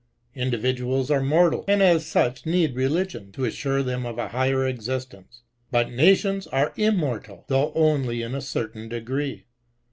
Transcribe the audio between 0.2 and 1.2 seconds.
Individuals